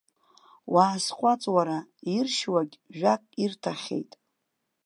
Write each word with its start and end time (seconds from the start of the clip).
Уаасҟәаҵ 0.73 1.43
уара, 1.55 1.77
иршьуагь 2.15 2.75
жәак 2.97 3.23
ирҭахьеит. 3.43 4.11